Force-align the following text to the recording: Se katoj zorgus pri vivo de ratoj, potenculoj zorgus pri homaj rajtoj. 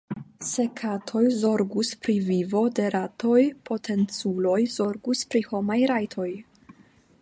Se 0.51 0.63
katoj 0.79 1.21
zorgus 1.41 1.91
pri 2.07 2.15
vivo 2.29 2.63
de 2.79 2.87
ratoj, 2.97 3.37
potenculoj 3.71 4.59
zorgus 4.79 5.25
pri 5.35 5.49
homaj 5.53 5.83
rajtoj. 5.97 6.31